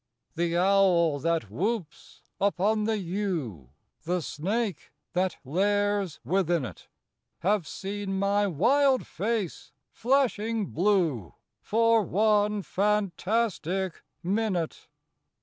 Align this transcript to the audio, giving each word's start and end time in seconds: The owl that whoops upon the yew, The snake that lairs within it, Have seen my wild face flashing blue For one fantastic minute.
The 0.33 0.57
owl 0.57 1.19
that 1.19 1.51
whoops 1.51 2.23
upon 2.39 2.85
the 2.85 2.97
yew, 2.97 3.69
The 4.01 4.23
snake 4.23 4.91
that 5.13 5.37
lairs 5.45 6.19
within 6.23 6.65
it, 6.65 6.87
Have 7.41 7.67
seen 7.67 8.17
my 8.17 8.47
wild 8.47 9.05
face 9.05 9.71
flashing 9.91 10.65
blue 10.71 11.35
For 11.61 12.01
one 12.01 12.63
fantastic 12.63 14.03
minute. 14.23 14.87